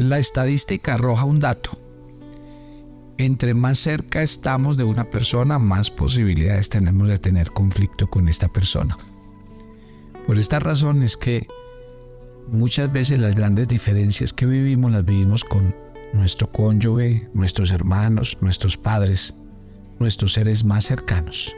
La 0.00 0.18
estadística 0.18 0.94
arroja 0.94 1.26
un 1.26 1.40
dato. 1.40 1.78
Entre 3.18 3.52
más 3.52 3.78
cerca 3.78 4.22
estamos 4.22 4.78
de 4.78 4.84
una 4.84 5.10
persona, 5.10 5.58
más 5.58 5.90
posibilidades 5.90 6.70
tenemos 6.70 7.06
de 7.06 7.18
tener 7.18 7.50
conflicto 7.50 8.08
con 8.08 8.26
esta 8.26 8.48
persona. 8.48 8.96
Por 10.26 10.38
esta 10.38 10.58
razón 10.58 11.02
es 11.02 11.18
que 11.18 11.46
muchas 12.48 12.90
veces 12.90 13.20
las 13.20 13.34
grandes 13.34 13.68
diferencias 13.68 14.32
que 14.32 14.46
vivimos 14.46 14.90
las 14.90 15.04
vivimos 15.04 15.44
con 15.44 15.76
nuestro 16.14 16.50
cónyuge, 16.50 17.28
nuestros 17.34 17.70
hermanos, 17.70 18.38
nuestros 18.40 18.78
padres, 18.78 19.34
nuestros 19.98 20.32
seres 20.32 20.64
más 20.64 20.86
cercanos. 20.86 21.54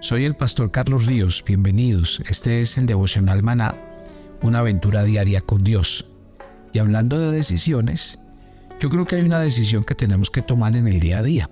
Soy 0.00 0.26
el 0.26 0.36
pastor 0.36 0.70
Carlos 0.70 1.06
Ríos, 1.06 1.42
bienvenidos. 1.44 2.22
Este 2.28 2.60
es 2.60 2.78
el 2.78 2.86
devocional 2.86 3.42
Maná, 3.42 3.74
una 4.42 4.60
aventura 4.60 5.02
diaria 5.02 5.40
con 5.40 5.64
Dios. 5.64 6.07
Hablando 6.78 7.18
de 7.18 7.36
decisiones, 7.36 8.18
yo 8.80 8.90
creo 8.90 9.04
que 9.04 9.16
hay 9.16 9.22
una 9.22 9.40
decisión 9.40 9.84
que 9.84 9.94
tenemos 9.94 10.30
que 10.30 10.42
tomar 10.42 10.76
en 10.76 10.86
el 10.86 11.00
día 11.00 11.18
a 11.18 11.22
día. 11.22 11.50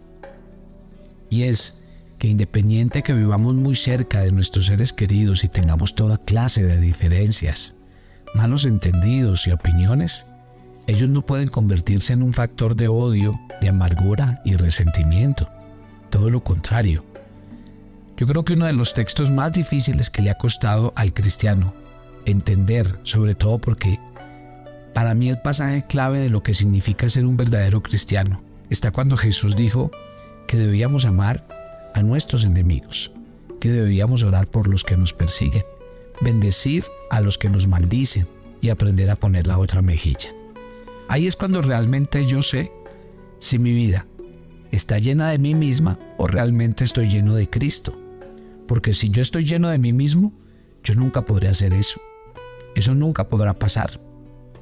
Y 1.30 1.44
es 1.44 1.82
que 2.18 2.28
independiente 2.28 3.02
que 3.02 3.12
vivamos 3.12 3.54
muy 3.54 3.76
cerca 3.76 4.20
de 4.20 4.30
nuestros 4.30 4.66
seres 4.66 4.92
queridos 4.92 5.44
y 5.44 5.48
tengamos 5.48 5.94
toda 5.94 6.18
clase 6.18 6.62
de 6.62 6.80
diferencias, 6.80 7.76
malos 8.34 8.64
entendidos 8.64 9.46
y 9.46 9.50
opiniones, 9.50 10.26
ellos 10.86 11.08
no 11.08 11.22
pueden 11.22 11.48
convertirse 11.48 12.12
en 12.12 12.22
un 12.22 12.32
factor 12.32 12.76
de 12.76 12.88
odio, 12.88 13.38
de 13.60 13.68
amargura 13.68 14.40
y 14.44 14.54
resentimiento. 14.54 15.50
Todo 16.10 16.30
lo 16.30 16.44
contrario. 16.44 17.04
Yo 18.16 18.26
creo 18.26 18.44
que 18.44 18.54
uno 18.54 18.66
de 18.66 18.72
los 18.72 18.94
textos 18.94 19.30
más 19.30 19.52
difíciles 19.52 20.10
que 20.10 20.22
le 20.22 20.30
ha 20.30 20.36
costado 20.36 20.92
al 20.94 21.12
cristiano 21.12 21.74
entender, 22.24 22.98
sobre 23.02 23.34
todo 23.34 23.58
porque 23.58 23.98
para 24.96 25.14
mí 25.14 25.28
el 25.28 25.36
pasaje 25.36 25.84
clave 25.86 26.20
de 26.20 26.30
lo 26.30 26.42
que 26.42 26.54
significa 26.54 27.06
ser 27.10 27.26
un 27.26 27.36
verdadero 27.36 27.82
cristiano 27.82 28.42
está 28.70 28.92
cuando 28.92 29.18
Jesús 29.18 29.54
dijo 29.54 29.90
que 30.48 30.56
debíamos 30.56 31.04
amar 31.04 31.46
a 31.92 32.02
nuestros 32.02 32.46
enemigos, 32.46 33.12
que 33.60 33.70
debíamos 33.70 34.22
orar 34.22 34.46
por 34.46 34.68
los 34.68 34.84
que 34.84 34.96
nos 34.96 35.12
persiguen, 35.12 35.64
bendecir 36.22 36.86
a 37.10 37.20
los 37.20 37.36
que 37.36 37.50
nos 37.50 37.68
maldicen 37.68 38.26
y 38.62 38.70
aprender 38.70 39.10
a 39.10 39.16
poner 39.16 39.46
la 39.46 39.58
otra 39.58 39.82
mejilla. 39.82 40.30
Ahí 41.08 41.26
es 41.26 41.36
cuando 41.36 41.60
realmente 41.60 42.24
yo 42.24 42.40
sé 42.40 42.72
si 43.38 43.58
mi 43.58 43.74
vida 43.74 44.06
está 44.72 44.98
llena 44.98 45.28
de 45.28 45.36
mí 45.36 45.54
misma 45.54 45.98
o 46.16 46.26
realmente 46.26 46.84
estoy 46.84 47.10
lleno 47.10 47.34
de 47.34 47.50
Cristo. 47.50 47.94
Porque 48.66 48.94
si 48.94 49.10
yo 49.10 49.20
estoy 49.20 49.44
lleno 49.44 49.68
de 49.68 49.76
mí 49.76 49.92
mismo, 49.92 50.32
yo 50.82 50.94
nunca 50.94 51.20
podré 51.20 51.48
hacer 51.48 51.74
eso. 51.74 52.00
Eso 52.74 52.94
nunca 52.94 53.28
podrá 53.28 53.52
pasar 53.52 54.05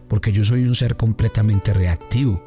porque 0.08 0.32
yo 0.32 0.44
soy 0.44 0.64
un 0.64 0.74
ser 0.74 0.96
completamente 0.96 1.72
reactivo. 1.72 2.42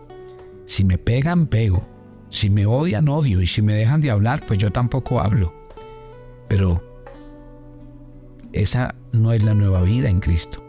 Si 0.66 0.84
me 0.84 0.98
pegan, 0.98 1.48
pego. 1.48 1.88
Si 2.30 2.50
me 2.50 2.66
odian, 2.66 3.08
odio. 3.10 3.42
Y 3.42 3.48
si 3.48 3.62
me 3.62 3.74
dejan 3.74 4.02
de 4.02 4.12
hablar, 4.12 4.46
pues 4.46 4.60
yo 4.60 4.72
tampoco 4.72 5.22
hablo. 5.22 5.54
Pero 6.48 6.84
esa 8.54 8.96
no 9.12 9.34
es 9.34 9.44
la 9.44 9.54
nueva 9.54 9.82
vida 9.82 10.10
en 10.10 10.20
Cristo. 10.20 10.64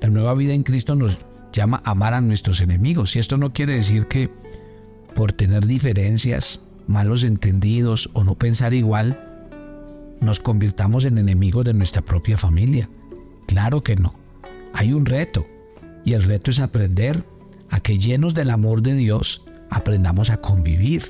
La 0.00 0.08
nueva 0.08 0.34
vida 0.34 0.52
en 0.52 0.62
Cristo 0.62 0.94
nos 0.94 1.18
llama 1.52 1.80
a 1.84 1.92
amar 1.92 2.14
a 2.14 2.20
nuestros 2.20 2.60
enemigos. 2.60 3.16
Y 3.16 3.18
esto 3.18 3.36
no 3.36 3.52
quiere 3.52 3.74
decir 3.74 4.06
que 4.06 4.30
por 5.14 5.32
tener 5.32 5.66
diferencias, 5.66 6.66
malos 6.86 7.24
entendidos 7.24 8.10
o 8.12 8.24
no 8.24 8.34
pensar 8.36 8.74
igual, 8.74 9.18
nos 10.20 10.40
convirtamos 10.40 11.04
en 11.04 11.18
enemigos 11.18 11.64
de 11.64 11.74
nuestra 11.74 12.02
propia 12.02 12.36
familia. 12.36 12.88
Claro 13.46 13.82
que 13.82 13.96
no. 13.96 14.14
Hay 14.72 14.92
un 14.92 15.06
reto. 15.06 15.46
Y 16.06 16.14
el 16.14 16.22
reto 16.22 16.52
es 16.52 16.60
aprender 16.60 17.26
a 17.68 17.80
que 17.80 17.98
llenos 17.98 18.32
del 18.32 18.50
amor 18.50 18.80
de 18.80 18.94
Dios 18.94 19.42
aprendamos 19.70 20.30
a 20.30 20.36
convivir. 20.36 21.02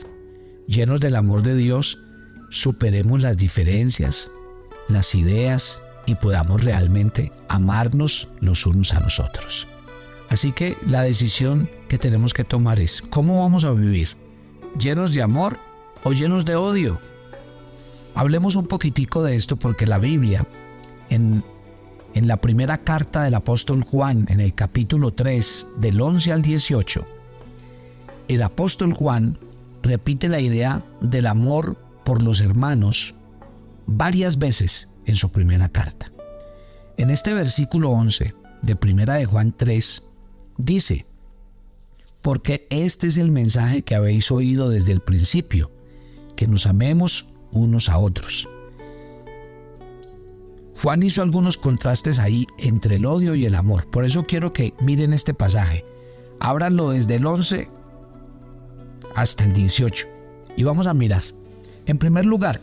Llenos 0.67 1.01
del 1.01 1.17
amor 1.17 1.43
de 1.43 1.55
Dios 1.55 2.01
superemos 2.49 3.21
las 3.21 3.37
diferencias, 3.37 4.31
las 4.89 5.15
ideas 5.15 5.83
y 6.07 6.15
podamos 6.15 6.65
realmente 6.65 7.31
amarnos 7.47 8.29
los 8.41 8.65
unos 8.65 8.95
a 8.95 9.01
los 9.01 9.21
otros. 9.21 9.69
Así 10.31 10.53
que 10.53 10.79
la 10.87 11.03
decisión 11.03 11.69
que 11.89 11.99
tenemos 11.99 12.33
que 12.33 12.45
tomar 12.45 12.81
es 12.81 13.03
cómo 13.03 13.41
vamos 13.41 13.65
a 13.65 13.73
vivir, 13.73 14.09
llenos 14.81 15.13
de 15.13 15.21
amor 15.21 15.59
o 16.05 16.13
llenos 16.13 16.47
de 16.47 16.57
odio. 16.57 17.03
Hablemos 18.15 18.57
un 18.57 18.67
poquitico 18.67 19.23
de 19.23 19.37
esto 19.37 19.57
porque 19.57 19.87
la 19.87 19.99
Biblia 19.99 20.47
en 21.11 21.45
en 22.17 22.29
la 22.29 22.41
primera 22.41 22.79
carta 22.79 23.25
del 23.25 23.35
apóstol 23.35 23.85
Juan, 23.85 24.25
en 24.31 24.41
el 24.41 24.55
capítulo 24.55 25.13
3, 25.13 25.67
del 25.77 26.01
11 26.01 26.33
al 26.33 26.41
18, 26.41 27.07
el 28.29 28.43
apóstol 28.43 28.95
Juan 28.95 29.39
repite 29.83 30.31
la 30.31 30.41
idea 30.41 30.83
del 31.03 31.27
amor 31.27 31.77
por 32.07 32.23
los 32.23 32.41
hermanos 32.41 33.15
varias 33.85 34.39
veces 34.39 34.89
en 35.05 35.15
su 35.15 35.31
primera 35.31 35.69
carta. 35.69 36.11
En 36.97 37.11
este 37.11 37.35
versículo 37.35 37.91
11 37.91 38.35
de 38.63 38.77
primera 38.77 39.17
de 39.17 39.27
Juan 39.27 39.53
3 39.53 40.03
dice, 40.57 41.05
porque 42.23 42.67
este 42.71 43.09
es 43.09 43.19
el 43.19 43.31
mensaje 43.31 43.83
que 43.83 43.95
habéis 43.95 44.31
oído 44.31 44.71
desde 44.71 44.93
el 44.93 45.01
principio, 45.01 45.71
que 46.35 46.47
nos 46.47 46.65
amemos 46.65 47.27
unos 47.53 47.91
a 47.91 47.99
otros. 47.99 48.49
Juan 50.83 51.03
hizo 51.03 51.23
algunos 51.23 51.57
contrastes 51.57 52.19
ahí 52.19 52.47
entre 52.59 52.97
el 52.97 53.07
odio 53.07 53.35
y 53.35 53.47
el 53.47 53.55
amor. 53.55 53.89
Por 53.91 54.05
eso 54.05 54.25
quiero 54.25 54.53
que 54.53 54.75
miren 54.81 55.13
este 55.13 55.33
pasaje. 55.33 55.85
Ábranlo 56.39 56.91
desde 56.91 57.15
el 57.15 57.27
11 57.27 57.71
hasta 59.15 59.45
el 59.45 59.53
18. 59.53 60.07
Y 60.57 60.65
vamos 60.65 60.87
a 60.87 60.95
mirar. 60.95 61.23
En 61.87 61.99
primer 61.99 62.27
lugar, 62.27 62.61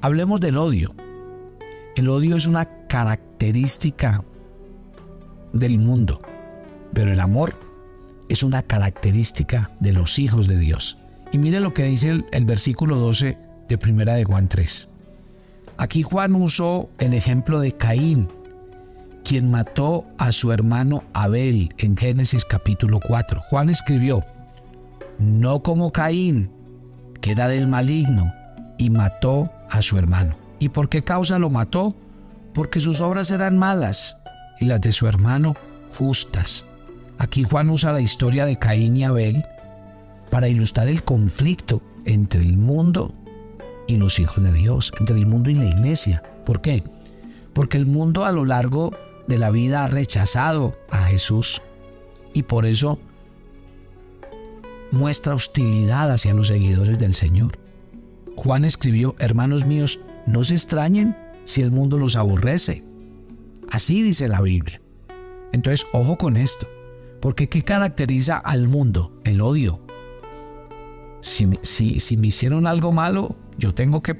hablemos 0.00 0.40
del 0.40 0.56
odio. 0.56 0.94
El 1.96 2.08
odio 2.08 2.36
es 2.36 2.46
una 2.46 2.86
característica 2.86 4.24
del 5.52 5.78
mundo, 5.78 6.20
pero 6.92 7.12
el 7.12 7.20
amor 7.20 7.58
es 8.28 8.42
una 8.42 8.62
característica 8.62 9.72
de 9.80 9.92
los 9.92 10.18
hijos 10.18 10.46
de 10.46 10.58
Dios. 10.58 10.98
Y 11.32 11.38
mire 11.38 11.58
lo 11.58 11.74
que 11.74 11.84
dice 11.84 12.10
el, 12.10 12.26
el 12.30 12.44
versículo 12.44 12.96
12 12.96 13.38
de 13.68 13.78
Primera 13.78 14.14
de 14.14 14.24
Juan 14.24 14.48
3. 14.48 14.88
Aquí 15.76 16.02
Juan 16.02 16.34
usó 16.36 16.88
el 16.98 17.14
ejemplo 17.14 17.58
de 17.58 17.72
Caín, 17.72 18.28
quien 19.24 19.50
mató 19.50 20.06
a 20.18 20.30
su 20.30 20.52
hermano 20.52 21.02
Abel 21.12 21.70
en 21.78 21.96
Génesis 21.96 22.44
capítulo 22.44 23.00
4. 23.00 23.40
Juan 23.48 23.70
escribió, 23.70 24.22
no 25.18 25.62
como 25.62 25.90
Caín, 25.90 26.50
que 27.20 27.32
era 27.32 27.48
del 27.48 27.66
maligno, 27.66 28.32
y 28.78 28.90
mató 28.90 29.50
a 29.68 29.82
su 29.82 29.98
hermano. 29.98 30.36
¿Y 30.60 30.68
por 30.68 30.88
qué 30.88 31.02
causa 31.02 31.40
lo 31.40 31.50
mató? 31.50 31.96
Porque 32.52 32.78
sus 32.78 33.00
obras 33.00 33.32
eran 33.32 33.58
malas 33.58 34.16
y 34.60 34.66
las 34.66 34.80
de 34.80 34.92
su 34.92 35.08
hermano 35.08 35.56
justas. 35.98 36.66
Aquí 37.18 37.42
Juan 37.42 37.68
usa 37.70 37.92
la 37.92 38.00
historia 38.00 38.46
de 38.46 38.58
Caín 38.58 38.96
y 38.96 39.04
Abel 39.04 39.44
para 40.30 40.48
ilustrar 40.48 40.86
el 40.86 41.02
conflicto 41.02 41.82
entre 42.04 42.42
el 42.42 42.56
mundo 42.56 43.12
y 43.86 43.96
los 43.96 44.18
hijos 44.18 44.42
de 44.42 44.52
Dios, 44.52 44.92
entre 44.98 45.16
el 45.16 45.26
mundo 45.26 45.50
y 45.50 45.54
la 45.54 45.66
iglesia. 45.66 46.22
¿Por 46.44 46.60
qué? 46.60 46.82
Porque 47.52 47.76
el 47.76 47.86
mundo 47.86 48.24
a 48.24 48.32
lo 48.32 48.44
largo 48.44 48.90
de 49.26 49.38
la 49.38 49.50
vida 49.50 49.84
ha 49.84 49.88
rechazado 49.88 50.76
a 50.90 51.04
Jesús 51.04 51.62
y 52.32 52.42
por 52.42 52.66
eso 52.66 52.98
muestra 54.90 55.34
hostilidad 55.34 56.10
hacia 56.10 56.34
los 56.34 56.48
seguidores 56.48 56.98
del 56.98 57.14
Señor. 57.14 57.58
Juan 58.36 58.64
escribió, 58.64 59.14
hermanos 59.18 59.66
míos, 59.66 60.00
no 60.26 60.44
se 60.44 60.54
extrañen 60.54 61.16
si 61.44 61.62
el 61.62 61.70
mundo 61.70 61.98
los 61.98 62.16
aborrece. 62.16 62.84
Así 63.70 64.02
dice 64.02 64.28
la 64.28 64.40
Biblia. 64.40 64.80
Entonces, 65.52 65.86
ojo 65.92 66.16
con 66.16 66.36
esto, 66.36 66.66
porque 67.20 67.48
¿qué 67.48 67.62
caracteriza 67.62 68.38
al 68.38 68.68
mundo? 68.68 69.20
El 69.24 69.40
odio. 69.40 69.83
Si, 71.24 71.46
me 72.18 72.26
hicieron 72.26 72.66
algo 72.66 72.92
malo, 72.92 73.34
yo 73.56 73.72
tengo 73.72 74.02
que 74.02 74.14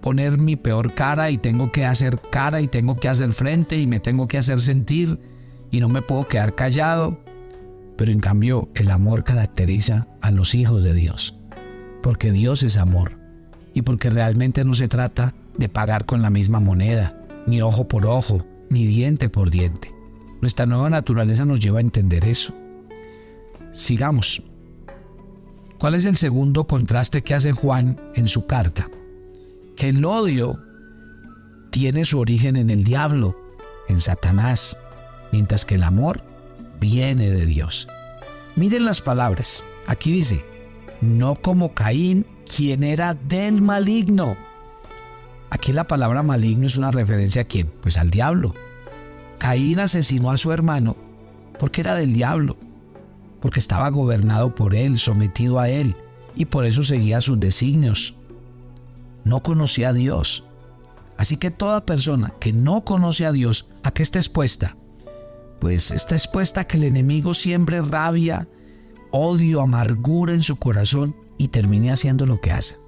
poner 0.00 0.38
mi 0.38 0.54
peor 0.54 0.94
cara 0.94 1.32
y 1.32 1.36
tengo 1.36 1.72
que 1.72 1.84
hacer 1.84 2.20
cara 2.30 2.60
y 2.60 2.68
tengo 2.68 2.94
que 2.94 3.08
hacer 3.08 3.32
frente 3.32 3.76
y 3.76 3.88
me 3.88 3.98
tengo 3.98 4.28
que 4.28 4.38
hacer 4.38 4.60
sentir 4.60 5.18
y 5.72 5.80
no 5.80 5.88
me 5.88 6.00
puedo 6.00 6.28
quedar 6.28 6.54
callado. 6.54 7.18
Pero 7.96 8.12
en 8.12 8.20
cambio 8.20 8.68
el 8.76 8.92
amor 8.92 9.24
caracteriza 9.24 10.06
a 10.20 10.30
los 10.30 10.54
hijos 10.54 10.84
de 10.84 10.94
Dios, 10.94 11.36
porque 12.04 12.30
Dios 12.30 12.62
es 12.62 12.76
amor 12.76 13.18
y 13.74 13.82
porque 13.82 14.08
realmente 14.08 14.64
no 14.64 14.74
se 14.74 14.86
trata 14.86 15.34
de 15.58 15.68
pagar 15.68 16.06
con 16.06 16.22
la 16.22 16.30
misma 16.30 16.60
moneda, 16.60 17.20
ni 17.48 17.62
ojo 17.62 17.88
por 17.88 18.06
ojo, 18.06 18.46
ni 18.70 18.86
diente 18.86 19.28
por 19.28 19.50
diente. 19.50 19.92
Nuestra 20.40 20.66
nueva 20.66 20.88
naturaleza 20.88 21.44
nos 21.46 21.58
lleva 21.58 21.78
a 21.78 21.82
entender 21.82 22.24
eso. 22.24 22.54
Sigamos. 23.72 24.40
¿Cuál 25.78 25.94
es 25.94 26.04
el 26.04 26.16
segundo 26.16 26.66
contraste 26.66 27.22
que 27.22 27.34
hace 27.34 27.52
Juan 27.52 28.00
en 28.14 28.28
su 28.28 28.46
carta? 28.46 28.88
Que 29.76 29.88
el 29.90 30.04
odio 30.04 30.60
tiene 31.70 32.04
su 32.04 32.20
origen 32.20 32.56
en 32.56 32.70
el 32.70 32.84
diablo, 32.84 33.36
en 33.88 34.00
Satanás, 34.00 34.76
mientras 35.32 35.64
que 35.64 35.74
el 35.74 35.82
amor 35.82 36.22
viene 36.80 37.30
de 37.30 37.44
Dios. 37.46 37.88
Miren 38.56 38.84
las 38.84 39.00
palabras. 39.00 39.64
Aquí 39.86 40.12
dice, 40.12 40.44
no 41.00 41.34
como 41.34 41.74
Caín, 41.74 42.24
quien 42.44 42.84
era 42.84 43.14
del 43.14 43.60
maligno. 43.60 44.36
Aquí 45.50 45.72
la 45.72 45.86
palabra 45.86 46.22
maligno 46.22 46.66
es 46.66 46.76
una 46.76 46.90
referencia 46.90 47.42
a 47.42 47.46
quién? 47.46 47.70
Pues 47.80 47.98
al 47.98 48.10
diablo. 48.10 48.54
Caín 49.38 49.80
asesinó 49.80 50.30
a 50.30 50.36
su 50.36 50.52
hermano 50.52 50.96
porque 51.58 51.80
era 51.80 51.94
del 51.94 52.12
diablo, 52.12 52.56
porque 53.44 53.60
estaba 53.60 53.90
gobernado 53.90 54.54
por 54.54 54.74
él, 54.74 54.98
sometido 54.98 55.60
a 55.60 55.68
él, 55.68 55.94
y 56.34 56.46
por 56.46 56.64
eso 56.64 56.82
seguía 56.82 57.20
sus 57.20 57.38
designios. 57.38 58.14
No 59.22 59.42
conocía 59.42 59.90
a 59.90 59.92
Dios. 59.92 60.44
Así 61.18 61.36
que 61.36 61.50
toda 61.50 61.84
persona 61.84 62.32
que 62.40 62.54
no 62.54 62.86
conoce 62.86 63.26
a 63.26 63.32
Dios, 63.32 63.68
¿a 63.82 63.90
qué 63.90 64.02
está 64.02 64.18
expuesta? 64.18 64.78
Pues 65.60 65.90
está 65.90 66.14
expuesta 66.14 66.62
a 66.62 66.64
que 66.64 66.78
el 66.78 66.84
enemigo 66.84 67.34
siembre 67.34 67.82
rabia, 67.82 68.48
odio, 69.10 69.60
amargura 69.60 70.32
en 70.32 70.42
su 70.42 70.56
corazón 70.56 71.14
y 71.36 71.48
termine 71.48 71.92
haciendo 71.92 72.24
lo 72.24 72.40
que 72.40 72.50
hace. 72.50 72.78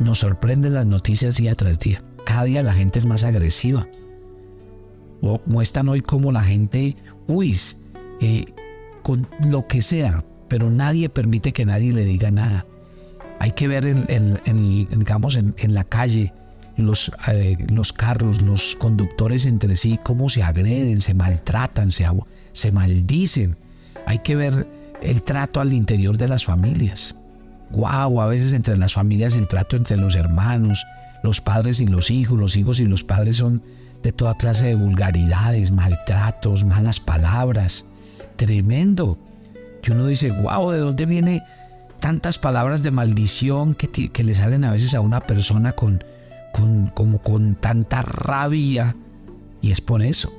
Nos 0.00 0.18
sorprenden 0.18 0.74
las 0.74 0.86
noticias 0.86 1.36
día 1.36 1.54
tras 1.54 1.78
día. 1.78 2.02
Cada 2.24 2.42
día 2.42 2.60
la 2.64 2.74
gente 2.74 2.98
es 2.98 3.06
más 3.06 3.22
agresiva. 3.22 3.86
O 5.22 5.40
muestran 5.46 5.88
hoy 5.88 6.00
como 6.00 6.32
la 6.32 6.42
gente, 6.42 6.96
uy, 7.28 7.56
eh, 8.20 8.46
con 9.06 9.28
lo 9.38 9.68
que 9.68 9.82
sea, 9.82 10.24
pero 10.48 10.68
nadie 10.68 11.08
permite 11.08 11.52
que 11.52 11.64
nadie 11.64 11.92
le 11.92 12.04
diga 12.04 12.32
nada. 12.32 12.66
Hay 13.38 13.52
que 13.52 13.68
ver 13.68 13.86
en, 13.86 14.40
digamos, 14.98 15.36
en, 15.36 15.74
la 15.74 15.84
calle 15.84 16.34
los, 16.76 17.12
eh, 17.28 17.56
los 17.68 17.92
carros, 17.92 18.42
los 18.42 18.74
conductores 18.74 19.46
entre 19.46 19.76
sí, 19.76 20.00
cómo 20.02 20.28
se 20.28 20.42
agreden, 20.42 21.02
se 21.02 21.14
maltratan, 21.14 21.92
se, 21.92 22.04
se 22.50 22.72
maldicen. 22.72 23.56
Hay 24.06 24.18
que 24.24 24.34
ver 24.34 24.66
el 25.00 25.22
trato 25.22 25.60
al 25.60 25.72
interior 25.72 26.16
de 26.16 26.26
las 26.26 26.44
familias. 26.44 27.14
Wow, 27.70 28.20
a 28.20 28.26
veces 28.26 28.54
entre 28.54 28.76
las 28.76 28.94
familias 28.94 29.36
el 29.36 29.46
trato 29.46 29.76
entre 29.76 29.98
los 29.98 30.16
hermanos, 30.16 30.84
los 31.22 31.40
padres 31.40 31.78
y 31.78 31.86
los 31.86 32.10
hijos, 32.10 32.36
los 32.36 32.56
hijos 32.56 32.80
y 32.80 32.86
los 32.86 33.04
padres 33.04 33.36
son 33.36 33.62
de 34.02 34.10
toda 34.10 34.36
clase 34.36 34.66
de 34.66 34.74
vulgaridades, 34.74 35.70
maltratos, 35.70 36.64
malas 36.64 36.98
palabras. 36.98 37.84
Tremendo. 38.36 39.18
Que 39.82 39.92
uno 39.92 40.06
dice, 40.06 40.30
wow, 40.30 40.70
¿de 40.70 40.78
dónde 40.78 41.06
viene 41.06 41.42
tantas 42.00 42.38
palabras 42.38 42.82
de 42.82 42.90
maldición 42.90 43.74
que, 43.74 44.24
le 44.24 44.34
salen 44.34 44.64
a 44.64 44.72
veces 44.72 44.94
a 44.94 45.00
una 45.00 45.20
persona 45.20 45.72
con, 45.72 46.02
con, 46.52 46.88
como 46.88 47.18
con 47.22 47.54
tanta 47.54 48.02
rabia? 48.02 48.96
Y 49.62 49.70
es 49.70 49.80
por 49.80 50.02
eso. 50.02 50.32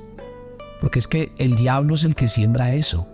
Porque 0.80 0.98
es 0.98 1.08
que 1.08 1.32
el 1.38 1.56
diablo 1.56 1.94
es 1.94 2.04
el 2.04 2.14
que 2.14 2.28
siembra 2.28 2.74
eso. 2.74 3.06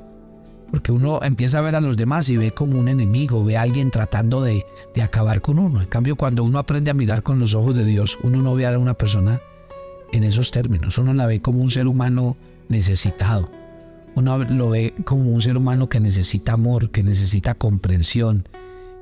Porque 0.71 0.93
uno 0.93 1.21
empieza 1.23 1.59
a 1.59 1.61
ver 1.61 1.77
a 1.77 1.81
los 1.81 1.97
demás 1.97 2.29
y 2.29 2.37
ve 2.37 2.51
como 2.51 2.79
un 2.79 2.89
enemigo, 2.89 3.45
ve 3.45 3.57
a 3.57 3.63
alguien 3.63 3.91
tratando 3.91 4.43
de, 4.43 4.65
acabar 5.03 5.41
con 5.41 5.59
uno. 5.59 5.81
En 5.81 5.87
cambio, 5.87 6.17
cuando 6.17 6.43
uno 6.43 6.59
aprende 6.59 6.91
a 6.91 6.95
mirar 6.95 7.23
con 7.23 7.39
los 7.39 7.55
ojos 7.55 7.77
de 7.77 7.85
Dios, 7.85 8.19
uno 8.23 8.43
no 8.43 8.55
ve 8.55 8.67
a 8.67 8.77
una 8.79 8.95
persona 8.95 9.41
en 10.13 10.25
esos 10.25 10.51
términos. 10.51 10.99
Uno 10.99 11.15
la 11.15 11.27
ve 11.27 11.41
como 11.41 11.61
un 11.61 11.71
ser 11.71 11.87
humano 11.87 12.37
necesitado. 12.69 13.49
Uno 14.15 14.39
lo 14.39 14.71
ve 14.71 14.95
como 15.05 15.31
un 15.31 15.41
ser 15.41 15.57
humano 15.57 15.89
que 15.89 16.01
necesita 16.01 16.53
amor, 16.53 16.91
que 16.91 17.03
necesita 17.03 17.55
comprensión, 17.55 18.49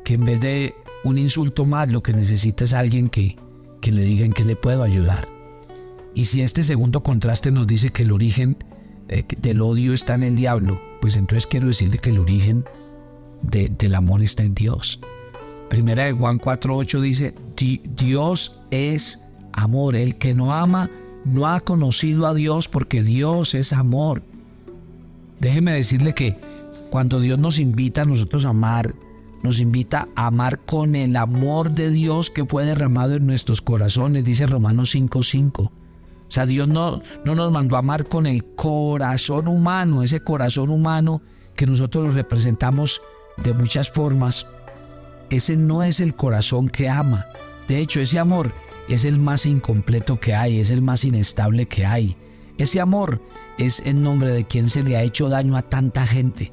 que 0.05 0.15
en 0.15 0.25
vez 0.25 0.41
de 0.41 0.75
un 1.05 1.19
insulto 1.19 1.65
más, 1.65 1.91
lo 1.91 2.03
que 2.03 2.13
necesita 2.13 2.65
es 2.65 2.73
alguien 2.73 3.09
que, 3.09 3.37
que 3.81 3.93
le 3.93 4.03
diga 4.03 4.25
en 4.25 4.33
qué 4.33 4.45
le 4.45 4.57
puedo 4.57 4.83
ayudar. 4.83 5.27
Y 6.15 6.27
si 6.27 6.43
este 6.43 6.63
segundo 6.63 7.03
contraste 7.03 7.51
nos 7.51 7.67
dice 7.67 7.91
que 7.91 8.03
el 8.03 8.13
origen 8.13 8.57
eh, 9.09 9.25
del 9.39 9.61
odio 9.61 9.93
está 9.93 10.15
en 10.15 10.23
el 10.23 10.37
diablo, 10.37 10.81
pues 11.01 11.17
entonces 11.17 11.47
quiero 11.47 11.67
decirle 11.67 11.99
que 11.99 12.11
el 12.11 12.19
origen 12.19 12.65
del 13.43 13.95
amor 13.95 14.23
está 14.23 14.45
en 14.45 14.55
Dios. 14.55 15.01
Primera 15.69 16.05
de 16.05 16.13
Juan 16.13 16.39
4.8 16.39 17.01
dice, 17.01 17.35
Dios 17.97 18.61
es 18.71 19.25
amor. 19.53 19.97
El 19.97 20.17
que 20.17 20.35
no 20.35 20.53
ama 20.53 20.91
no 21.25 21.47
ha 21.47 21.61
conocido 21.61 22.27
a 22.27 22.35
Dios 22.35 22.69
porque 22.69 23.03
Dios 23.03 23.55
es 23.55 23.73
amor. 23.73 24.23
Déjeme 25.43 25.73
decirle 25.73 26.15
que 26.15 26.37
cuando 26.89 27.19
Dios 27.19 27.37
nos 27.37 27.59
invita 27.59 28.03
a 28.03 28.05
nosotros 28.05 28.45
a 28.45 28.51
amar, 28.51 28.95
nos 29.43 29.59
invita 29.59 30.07
a 30.15 30.29
amar 30.29 30.61
con 30.61 30.95
el 30.95 31.17
amor 31.17 31.73
de 31.73 31.91
Dios 31.91 32.31
que 32.31 32.45
fue 32.45 32.65
derramado 32.65 33.17
en 33.17 33.27
nuestros 33.27 33.61
corazones, 33.61 34.25
dice 34.25 34.47
Romanos 34.47 34.95
5.5. 34.95 35.63
O 35.63 35.71
sea, 36.29 36.47
Dios 36.47 36.69
no, 36.69 37.03
no 37.25 37.35
nos 37.35 37.51
mandó 37.51 37.75
a 37.75 37.81
amar 37.81 38.07
con 38.07 38.27
el 38.27 38.55
corazón 38.55 39.49
humano, 39.49 40.05
ese 40.05 40.21
corazón 40.21 40.71
humano 40.71 41.23
que 41.57 41.67
nosotros 41.67 42.07
lo 42.07 42.11
representamos 42.13 43.03
de 43.43 43.53
muchas 43.53 43.91
formas. 43.91 44.47
Ese 45.29 45.57
no 45.57 45.83
es 45.83 45.99
el 45.99 46.15
corazón 46.15 46.69
que 46.69 46.89
ama. 46.89 47.27
De 47.67 47.79
hecho, 47.79 47.99
ese 47.99 48.21
amor 48.21 48.55
es 48.89 49.05
el 49.05 49.19
más 49.19 49.45
incompleto 49.47 50.21
que 50.21 50.37
hay, 50.37 50.61
es 50.61 50.71
el 50.71 50.83
más 50.83 51.05
inestable 51.05 51.67
que 51.67 51.85
hay. 51.85 52.17
Ese 52.59 52.81
amor 52.81 53.21
es 53.59 53.81
en 53.87 54.03
nombre 54.03 54.31
de 54.31 54.45
quien 54.45 54.69
se 54.69 54.83
le 54.83 54.97
ha 54.97 55.03
hecho 55.03 55.29
daño 55.29 55.57
a 55.57 55.63
tanta 55.63 56.07
gente. 56.07 56.53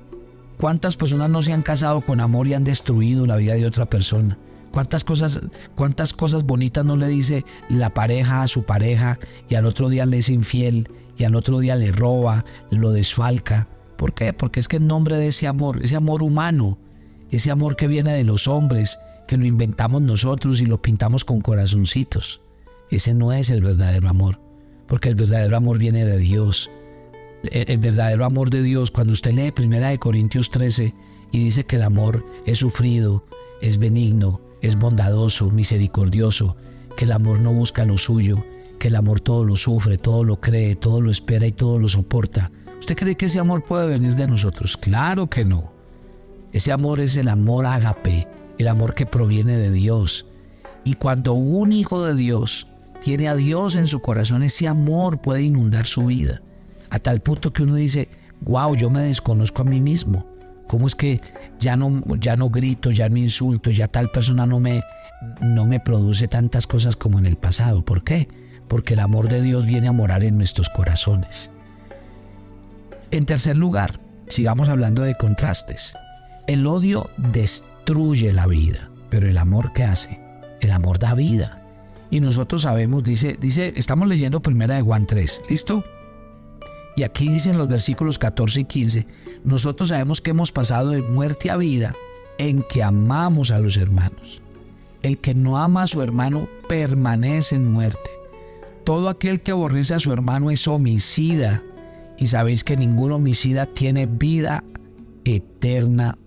¿Cuántas 0.57 0.97
personas 0.97 1.29
no 1.29 1.41
se 1.41 1.53
han 1.53 1.61
casado 1.61 2.01
con 2.01 2.19
amor 2.19 2.47
y 2.47 2.53
han 2.53 2.63
destruido 2.63 3.25
la 3.25 3.37
vida 3.37 3.53
de 3.53 3.65
otra 3.65 3.89
persona? 3.89 4.37
¿Cuántas 4.71 5.03
cosas, 5.03 5.39
cuántas 5.75 6.13
cosas 6.13 6.43
bonitas 6.43 6.85
no 6.85 6.95
le 6.95 7.07
dice 7.07 7.43
la 7.69 7.93
pareja 7.93 8.41
a 8.41 8.47
su 8.47 8.63
pareja 8.63 9.17
y 9.49 9.55
al 9.55 9.65
otro 9.65 9.89
día 9.89 10.05
le 10.05 10.19
es 10.19 10.29
infiel 10.29 10.89
y 11.17 11.23
al 11.23 11.35
otro 11.35 11.59
día 11.59 11.75
le 11.75 11.91
roba, 11.91 12.45
lo 12.69 12.91
desfalca? 12.91 13.67
¿Por 13.97 14.13
qué? 14.13 14.31
Porque 14.31 14.59
es 14.59 14.67
que 14.67 14.77
en 14.77 14.87
nombre 14.87 15.17
de 15.17 15.27
ese 15.27 15.47
amor, 15.47 15.83
ese 15.83 15.95
amor 15.95 16.23
humano, 16.23 16.77
ese 17.31 17.51
amor 17.51 17.75
que 17.75 17.87
viene 17.87 18.13
de 18.13 18.23
los 18.23 18.47
hombres, 18.47 18.99
que 19.27 19.37
lo 19.37 19.45
inventamos 19.45 20.01
nosotros 20.01 20.61
y 20.61 20.65
lo 20.65 20.81
pintamos 20.81 21.25
con 21.25 21.41
corazoncitos, 21.41 22.41
ese 22.89 23.13
no 23.13 23.33
es 23.33 23.49
el 23.49 23.61
verdadero 23.61 24.09
amor, 24.09 24.39
porque 24.89 25.09
el 25.09 25.15
verdadero 25.15 25.55
amor 25.55 25.77
viene 25.77 26.03
de 26.03 26.17
Dios. 26.17 26.69
El, 27.51 27.77
verdadero 27.77 28.25
amor 28.25 28.49
de 28.49 28.61
Dios, 28.61 28.91
cuando 28.91 29.13
usted 29.13 29.31
lee 29.31 29.53
1 29.57 29.99
Corintios 29.99 30.49
13 30.49 30.93
y 31.31 31.43
dice 31.43 31.63
que 31.63 31.77
el 31.77 31.83
amor 31.83 32.25
es 32.45 32.57
sufrido, 32.57 33.23
es 33.61 33.77
benigno, 33.77 34.41
es 34.61 34.75
bondadoso, 34.75 35.51
misericordioso, 35.51 36.57
que 36.97 37.05
el 37.05 37.13
amor 37.13 37.39
no 37.39 37.53
busca 37.53 37.85
lo 37.85 37.97
suyo, 37.97 38.43
que 38.77 38.89
el 38.89 38.95
amor 38.95 39.21
todo 39.21 39.45
lo 39.45 39.55
sufre, 39.55 39.97
todo 39.97 40.25
lo 40.25 40.41
cree, 40.41 40.75
todo 40.75 41.01
lo 41.01 41.11
espera 41.11 41.47
y 41.47 41.53
todo 41.53 41.79
lo 41.79 41.87
soporta. 41.87 42.51
¿Usted 42.79 42.97
cree 42.97 43.15
que 43.15 43.27
ese 43.27 43.39
amor 43.39 43.63
puede 43.63 43.87
venir 43.87 44.15
de 44.15 44.27
nosotros? 44.27 44.75
Claro 44.75 45.29
que 45.29 45.45
no. 45.45 45.71
Ese 46.51 46.71
amor 46.71 46.99
es 46.99 47.15
el 47.15 47.29
amor 47.29 47.65
ágape, 47.67 48.27
el 48.57 48.67
amor 48.67 48.95
que 48.95 49.05
proviene 49.05 49.55
de 49.55 49.71
Dios. 49.71 50.25
Y 50.83 50.95
cuando 50.95 51.33
un 51.33 51.71
hijo 51.71 52.03
de 52.03 52.15
Dios 52.15 52.67
tiene 53.01 53.27
a 53.27 53.35
Dios 53.35 53.75
en 53.75 53.87
su 53.87 54.01
corazón, 54.01 54.43
ese 54.43 54.67
amor 54.67 55.19
puede 55.21 55.43
inundar 55.43 55.85
su 55.85 56.05
vida. 56.05 56.41
A 56.89 56.99
tal 56.99 57.21
punto 57.21 57.53
que 57.53 57.63
uno 57.63 57.75
dice, 57.75 58.09
wow, 58.41 58.75
yo 58.75 58.89
me 58.89 59.01
desconozco 59.01 59.61
a 59.61 59.65
mí 59.65 59.79
mismo. 59.79 60.25
¿Cómo 60.67 60.85
es 60.87 60.95
que 60.95 61.19
ya 61.59 61.75
no, 61.75 62.03
ya 62.19 62.35
no 62.35 62.49
grito, 62.49 62.91
ya 62.91 63.09
no 63.09 63.17
insulto, 63.17 63.71
ya 63.71 63.87
tal 63.87 64.11
persona 64.11 64.45
no 64.45 64.59
me, 64.59 64.83
no 65.41 65.65
me 65.65 65.79
produce 65.79 66.27
tantas 66.27 66.67
cosas 66.67 66.95
como 66.95 67.17
en 67.19 67.25
el 67.25 67.37
pasado? 67.37 67.83
¿Por 67.83 68.03
qué? 68.03 68.27
Porque 68.67 68.93
el 68.93 68.99
amor 68.99 69.29
de 69.29 69.41
Dios 69.41 69.65
viene 69.65 69.87
a 69.87 69.91
morar 69.91 70.23
en 70.23 70.37
nuestros 70.37 70.69
corazones. 70.69 71.49
En 73.11 73.25
tercer 73.25 73.57
lugar, 73.57 73.99
sigamos 74.27 74.69
hablando 74.69 75.01
de 75.01 75.15
contrastes. 75.15 75.95
El 76.45 76.67
odio 76.67 77.09
destruye 77.17 78.31
la 78.31 78.45
vida, 78.45 78.91
pero 79.09 79.27
el 79.27 79.37
amor 79.39 79.73
¿qué 79.73 79.83
hace? 79.83 80.19
El 80.61 80.71
amor 80.71 80.99
da 80.99 81.15
vida. 81.15 81.58
Y 82.11 82.19
nosotros 82.19 82.63
sabemos, 82.63 83.03
dice, 83.03 83.37
dice, 83.39 83.73
estamos 83.75 84.07
leyendo 84.07 84.41
primera 84.41 84.75
de 84.75 84.81
Juan 84.81 85.05
3, 85.05 85.43
¿listo? 85.49 85.83
Y 86.95 87.03
aquí 87.03 87.29
dicen 87.29 87.57
los 87.57 87.67
versículos 87.67 88.17
14 88.19 88.61
y 88.61 88.65
15, 88.65 89.07
nosotros 89.43 89.89
sabemos 89.89 90.21
que 90.21 90.31
hemos 90.31 90.51
pasado 90.51 90.89
de 90.89 91.01
muerte 91.01 91.49
a 91.49 91.57
vida 91.57 91.95
en 92.37 92.63
que 92.63 92.83
amamos 92.83 93.51
a 93.51 93.59
los 93.59 93.77
hermanos. 93.77 94.41
El 95.01 95.19
que 95.19 95.33
no 95.33 95.57
ama 95.57 95.83
a 95.83 95.87
su 95.87 96.01
hermano 96.01 96.49
permanece 96.67 97.55
en 97.55 97.71
muerte. 97.71 98.09
Todo 98.83 99.07
aquel 99.07 99.41
que 99.41 99.51
aborrece 99.51 99.93
a 99.93 99.99
su 99.99 100.11
hermano 100.11 100.51
es 100.51 100.67
homicida. 100.67 101.63
Y 102.17 102.27
sabéis 102.27 102.63
que 102.63 102.75
ningún 102.75 103.11
homicida 103.11 103.65
tiene 103.65 104.07
vida 104.07 104.63
eterna 105.23 106.17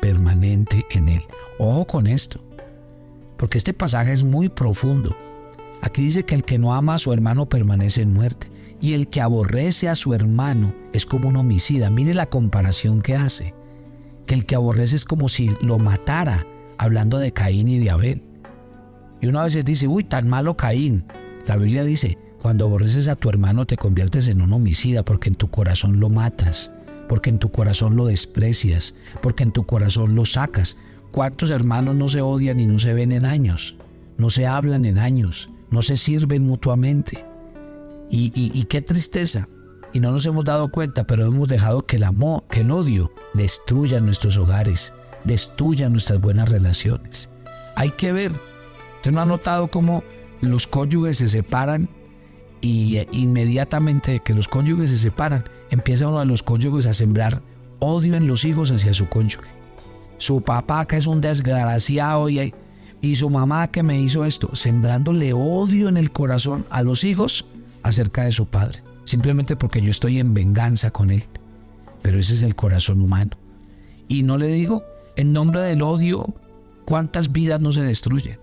permanente 0.00 0.84
en 0.90 1.10
él. 1.10 1.22
Ojo 1.58 1.86
con 1.86 2.06
esto, 2.06 2.40
porque 3.38 3.56
este 3.56 3.72
pasaje 3.72 4.12
es 4.12 4.24
muy 4.24 4.50
profundo. 4.50 5.16
Aquí 5.80 6.02
dice 6.02 6.24
que 6.24 6.34
el 6.34 6.44
que 6.44 6.58
no 6.58 6.74
ama 6.74 6.94
a 6.94 6.98
su 6.98 7.12
hermano 7.12 7.48
permanece 7.48 8.02
en 8.02 8.12
muerte 8.12 8.50
y 8.80 8.92
el 8.92 9.08
que 9.08 9.20
aborrece 9.20 9.88
a 9.88 9.94
su 9.94 10.12
hermano 10.12 10.74
es 10.92 11.06
como 11.06 11.28
un 11.28 11.36
homicida. 11.36 11.88
Mire 11.90 12.14
la 12.14 12.26
comparación 12.26 13.00
que 13.00 13.16
hace. 13.16 13.54
Que 14.26 14.34
el 14.34 14.44
que 14.44 14.54
aborrece 14.56 14.96
es 14.96 15.04
como 15.04 15.28
si 15.28 15.56
lo 15.62 15.78
matara, 15.78 16.46
hablando 16.76 17.18
de 17.18 17.32
Caín 17.32 17.68
y 17.68 17.78
de 17.78 17.90
Abel. 17.90 18.22
Y 19.20 19.26
uno 19.26 19.40
a 19.40 19.44
veces 19.44 19.64
dice, 19.64 19.88
uy, 19.88 20.04
tan 20.04 20.28
malo 20.28 20.56
Caín. 20.56 21.04
La 21.46 21.56
Biblia 21.56 21.82
dice, 21.82 22.18
Cuando 22.40 22.66
aborreces 22.66 23.08
a 23.08 23.16
tu 23.16 23.28
hermano 23.28 23.66
te 23.66 23.76
conviertes 23.76 24.28
en 24.28 24.40
un 24.42 24.52
homicida 24.52 25.04
porque 25.04 25.28
en 25.28 25.34
tu 25.34 25.50
corazón 25.50 25.98
lo 25.98 26.08
matas, 26.08 26.70
porque 27.08 27.30
en 27.30 27.38
tu 27.38 27.50
corazón 27.50 27.96
lo 27.96 28.06
desprecias, 28.06 28.94
porque 29.22 29.42
en 29.42 29.52
tu 29.52 29.64
corazón 29.64 30.14
lo 30.14 30.24
sacas. 30.24 30.76
¿Cuántos 31.10 31.50
hermanos 31.50 31.94
no 31.96 32.08
se 32.08 32.20
odian 32.20 32.60
y 32.60 32.66
no 32.66 32.78
se 32.78 32.92
ven 32.92 33.12
en 33.12 33.24
años? 33.24 33.76
No 34.16 34.30
se 34.30 34.46
hablan 34.46 34.84
en 34.84 34.98
años, 34.98 35.50
no 35.70 35.82
se 35.82 35.96
sirven 35.96 36.46
mutuamente. 36.46 37.24
Y, 38.10 38.32
y 38.34 38.64
qué 38.64 38.82
tristeza. 38.82 39.48
Y 39.92 40.00
no 40.00 40.12
nos 40.12 40.26
hemos 40.26 40.44
dado 40.44 40.70
cuenta, 40.70 41.06
pero 41.06 41.26
hemos 41.26 41.48
dejado 41.48 41.82
que 41.82 41.96
el 41.96 42.04
amor, 42.04 42.44
que 42.50 42.60
el 42.60 42.70
odio 42.70 43.12
destruya 43.34 44.00
nuestros 44.00 44.36
hogares, 44.36 44.92
destruya 45.24 45.88
nuestras 45.88 46.20
buenas 46.20 46.48
relaciones. 46.48 47.30
Hay 47.74 47.90
que 47.90 48.12
ver. 48.12 48.32
¿Usted 48.96 49.12
no 49.12 49.20
ha 49.20 49.26
notado 49.26 49.68
cómo 49.68 50.02
los 50.40 50.66
cónyuges 50.66 51.18
se 51.18 51.28
separan 51.28 51.88
y 52.60 52.96
eh, 52.96 53.08
inmediatamente 53.12 54.20
que 54.20 54.34
los 54.34 54.48
cónyuges 54.48 54.90
se 54.90 54.98
separan, 54.98 55.44
empieza 55.70 56.08
uno 56.08 56.20
de 56.20 56.26
los 56.26 56.42
cónyuges 56.42 56.86
a 56.86 56.92
sembrar 56.92 57.42
odio 57.78 58.16
en 58.16 58.26
los 58.26 58.44
hijos 58.44 58.70
hacia 58.70 58.94
su 58.94 59.08
cónyuge. 59.08 59.57
Su 60.18 60.42
papá 60.42 60.84
que 60.86 60.96
es 60.96 61.06
un 61.06 61.20
desgraciado 61.20 62.28
y, 62.28 62.54
y 63.00 63.16
su 63.16 63.30
mamá 63.30 63.68
que 63.68 63.82
me 63.82 64.00
hizo 64.00 64.24
esto, 64.24 64.50
sembrándole 64.54 65.32
odio 65.32 65.88
en 65.88 65.96
el 65.96 66.10
corazón 66.10 66.66
a 66.70 66.82
los 66.82 67.04
hijos 67.04 67.46
acerca 67.82 68.24
de 68.24 68.32
su 68.32 68.46
padre, 68.46 68.82
simplemente 69.04 69.56
porque 69.56 69.80
yo 69.80 69.90
estoy 69.90 70.18
en 70.18 70.34
venganza 70.34 70.90
con 70.90 71.10
él. 71.10 71.24
Pero 72.02 72.18
ese 72.18 72.34
es 72.34 72.42
el 72.42 72.54
corazón 72.54 73.00
humano. 73.00 73.36
Y 74.08 74.22
no 74.22 74.38
le 74.38 74.48
digo, 74.48 74.84
en 75.16 75.32
nombre 75.32 75.60
del 75.60 75.82
odio, 75.82 76.34
cuántas 76.84 77.32
vidas 77.32 77.60
no 77.60 77.72
se 77.72 77.82
destruyen. 77.82 78.38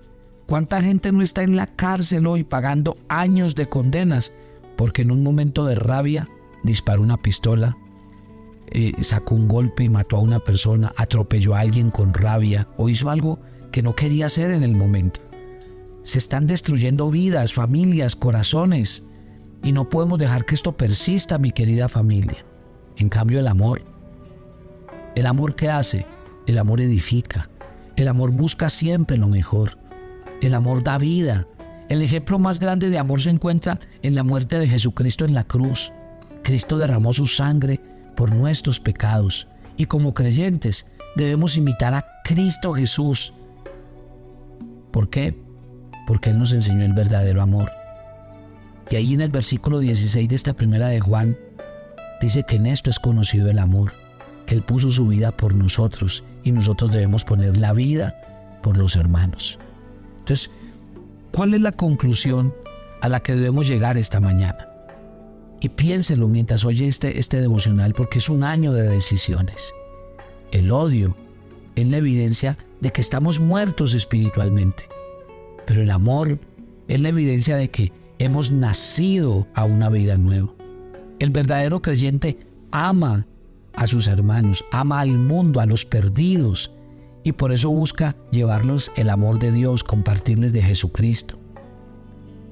¿Cuánta 0.46 0.82
gente 0.82 1.12
no 1.12 1.22
está 1.22 1.41
en 1.41 1.55
la 1.55 1.65
cárcel 1.65 2.27
hoy 2.27 2.44
pagando 2.44 2.98
años 3.08 3.55
de 3.55 3.67
condenas 3.67 4.32
porque 4.75 5.01
en 5.01 5.12
un 5.12 5.24
momento 5.24 5.65
de 5.65 5.75
rabia 5.75 6.29
disparó 6.63 7.01
una 7.01 7.17
pistola, 7.17 7.77
eh, 8.72 8.93
sacó 9.01 9.36
un 9.36 9.48
golpe 9.48 9.84
y 9.84 9.89
mató 9.89 10.17
a 10.17 10.22
una 10.22 10.39
persona, 10.39 10.93
atropelló 10.98 11.55
a 11.55 11.60
alguien 11.60 11.91
con 11.91 12.13
rabia 12.13 12.67
o 12.77 12.89
hizo 12.89 13.10
algo 13.10 13.39
que 13.72 13.81
no 13.81 13.95
quería 13.95 14.25
hacer 14.27 14.51
en 14.51 14.63
el 14.63 14.75
momento? 14.75 15.22
Se 16.01 16.17
están 16.17 16.48
destruyendo 16.48 17.10
vidas, 17.10 17.53
familias, 17.53 18.15
corazones 18.15 19.03
y 19.63 19.72
no 19.72 19.89
podemos 19.89 20.19
dejar 20.19 20.45
que 20.45 20.55
esto 20.55 20.77
persista, 20.77 21.38
mi 21.38 21.51
querida 21.51 21.89
familia. 21.89 22.45
En 22.98 23.10
cambio, 23.10 23.39
el 23.39 23.48
amor. 23.48 23.81
¿El 25.15 25.25
amor 25.25 25.55
qué 25.55 25.69
hace? 25.69 26.05
El 26.45 26.57
amor 26.57 26.81
edifica. 26.81 27.50
El 27.95 28.07
amor 28.07 28.31
busca 28.31 28.69
siempre 28.69 29.17
lo 29.17 29.27
mejor. 29.27 29.77
El 30.41 30.53
amor 30.53 30.84
da 30.84 30.98
vida. 30.98 31.48
El 31.89 32.01
ejemplo 32.01 32.39
más 32.39 32.60
grande 32.60 32.89
de 32.89 33.00
amor 33.00 33.22
se 33.22 33.29
encuentra 33.29 33.79
en 34.01 34.15
la 34.15 34.24
muerte 34.24 34.60
de 34.60 34.67
Jesucristo 34.67 35.25
en 35.25 35.34
la 35.34 35.43
cruz. 35.43 35.91
Cristo 36.43 36.77
derramó 36.77 37.13
su 37.13 37.25
sangre 37.25 37.79
por 38.15 38.34
nuestros 38.34 38.79
pecados 38.79 39.48
y 39.77 39.86
como 39.86 40.13
creyentes 40.13 40.88
debemos 41.15 41.57
imitar 41.57 41.93
a 41.93 42.05
Cristo 42.24 42.74
Jesús. 42.74 43.34
¿Por 44.91 45.10
qué? 45.10 45.38
Porque 46.07 46.29
Él 46.29 46.38
nos 46.38 46.53
enseñó 46.53 46.86
el 46.86 46.93
verdadero 46.93 47.41
amor. 47.41 47.72
Y 48.89 48.95
ahí 48.95 49.13
en 49.13 49.22
el 49.22 49.29
versículo 49.29 49.79
16 49.79 50.29
de 50.29 50.36
esta 50.36 50.53
primera 50.53 50.88
de 50.88 51.00
Juan 51.00 51.38
dice 52.22 52.43
que 52.43 52.55
en 52.57 52.67
esto 52.67 52.89
es 52.89 53.00
conocido 53.00 53.50
el 53.50 53.60
amor, 53.60 53.93
que 54.45 54.55
Él 54.55 54.63
puso 54.63 54.91
su 54.91 55.07
vida 55.07 55.31
por 55.36 55.55
nosotros 55.55 56.24
y 56.43 56.51
nosotros 56.51 56.91
debemos 56.91 57.25
poner 57.25 57.57
la 57.57 57.74
vida 57.74 58.22
por 58.62 58.77
los 58.77 58.95
hermanos. 58.95 59.60
Entonces, 60.19 60.51
¿cuál 61.31 61.53
es 61.53 61.62
la 61.62 61.72
conclusión 61.72 62.53
a 63.01 63.10
la 63.10 63.22
que 63.22 63.36
debemos 63.36 63.67
llegar 63.67 63.98
esta 63.98 64.19
mañana? 64.19 64.75
Y 65.65 65.69
piénselo 65.69 66.27
mientras 66.27 66.63
oye 66.63 66.86
este, 66.86 67.17
este 67.17 67.41
devocional 67.41 67.95
porque 67.95 68.19
es 68.19 68.29
un 68.29 68.43
año 68.43 68.72
de 68.72 68.88
decisiones. 68.88 69.74
El 70.51 70.69
odio 70.69 71.17
es 71.75 71.88
la 71.88 71.98
evidencia 71.98 72.55
de 72.81 72.91
que 72.91 73.01
estamos 73.01 73.39
muertos 73.39 73.95
espiritualmente. 73.95 74.88
Pero 75.65 75.81
el 75.81 75.89
amor 75.89 76.38
es 76.88 77.00
la 77.00 77.10
evidencia 77.10 77.55
de 77.57 77.72
que 77.72 77.91
hemos 78.19 78.51
nacido 78.51 79.48
a 79.55 79.65
una 79.65 79.89
vida 79.89 80.19
nueva. 80.19 80.53
El 81.17 81.31
verdadero 81.31 81.81
creyente 81.81 82.45
ama 82.69 83.25
a 83.74 83.88
sus 83.88 84.05
hermanos, 84.05 84.63
ama 84.72 85.00
al 85.00 85.17
mundo, 85.17 85.62
a 85.62 85.65
los 85.65 85.84
perdidos, 85.84 86.74
y 87.24 87.31
por 87.31 87.51
eso 87.51 87.72
busca 87.72 88.15
llevarlos 88.31 88.91
el 88.98 89.10
amor 89.10 89.39
de 89.39 89.51
Dios, 89.51 89.84
compartirles 89.84 90.53
de 90.53 90.62
Jesucristo. 90.62 91.39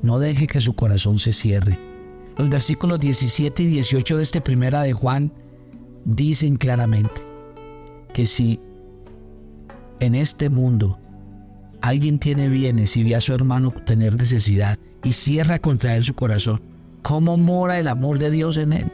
No 0.01 0.17
deje 0.17 0.47
que 0.47 0.61
su 0.61 0.75
corazón 0.75 1.19
se 1.19 1.31
cierre. 1.31 1.92
Los 2.37 2.49
versículos 2.49 2.99
17 2.99 3.63
y 3.63 3.67
18 3.67 4.17
de 4.17 4.23
este 4.23 4.41
primera 4.41 4.81
de 4.81 4.93
Juan 4.93 5.31
dicen 6.05 6.57
claramente 6.57 7.21
que 8.13 8.25
si 8.25 8.59
en 9.99 10.15
este 10.15 10.49
mundo 10.49 10.99
alguien 11.81 12.19
tiene 12.19 12.49
bienes 12.49 12.97
y 12.97 13.03
ve 13.03 13.15
a 13.15 13.21
su 13.21 13.33
hermano 13.33 13.71
tener 13.71 14.15
necesidad 14.15 14.79
y 15.03 15.11
cierra 15.11 15.59
contra 15.59 15.95
él 15.95 16.03
su 16.03 16.15
corazón, 16.15 16.61
¿cómo 17.01 17.37
mora 17.37 17.79
el 17.79 17.87
amor 17.87 18.19
de 18.19 18.31
Dios 18.31 18.57
en 18.57 18.73
él? 18.73 18.91